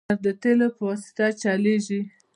موټر 0.09 0.19
د 0.25 0.27
تیلو 0.41 0.67
په 0.75 0.81
واسطه 0.89 1.25
چلېږي. 1.41 2.01